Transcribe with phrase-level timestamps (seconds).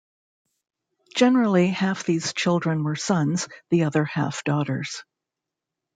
[1.15, 5.03] Generally half these children were sons, the other half daughters.